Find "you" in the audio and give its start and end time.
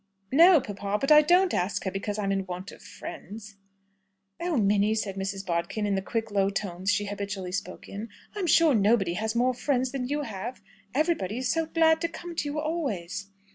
10.07-10.23, 12.49-12.59